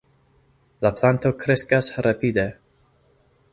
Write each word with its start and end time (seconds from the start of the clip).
La 0.85 0.91
planto 1.01 1.31
kreskas 1.43 1.91
rapide. 2.07 2.49